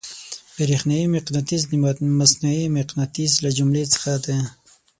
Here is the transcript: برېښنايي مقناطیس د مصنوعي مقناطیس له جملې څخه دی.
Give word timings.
برېښنايي 0.55 1.05
مقناطیس 1.15 1.61
د 1.67 1.71
مصنوعي 2.19 2.65
مقناطیس 2.77 3.31
له 3.43 3.49
جملې 3.57 3.83
څخه 3.93 4.11
دی. 4.25 4.37